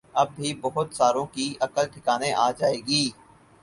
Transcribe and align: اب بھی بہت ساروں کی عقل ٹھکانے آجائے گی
اب 0.21 0.29
بھی 0.35 0.53
بہت 0.61 0.95
ساروں 0.95 1.25
کی 1.33 1.47
عقل 1.61 1.85
ٹھکانے 1.93 2.33
آجائے 2.39 2.79
گی 2.87 3.03